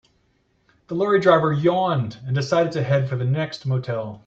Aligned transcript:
The 0.87 0.95
lorry 0.95 1.19
driver 1.19 1.51
yawned 1.53 2.17
and 2.25 2.33
decided 2.35 2.71
to 2.71 2.81
head 2.81 3.07
for 3.07 3.17
the 3.17 3.23
next 3.23 3.67
motel. 3.67 4.19